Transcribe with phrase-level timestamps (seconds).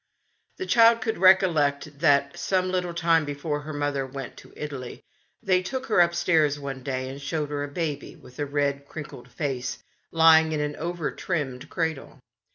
[0.57, 5.03] The child could recollect that, some little time before her mother went to Italy,
[5.43, 9.27] they took her upstairs one day and showed her a baby, with a red, crinkled
[9.29, 9.77] face,
[10.09, 12.19] lying in an over trimmed cradle.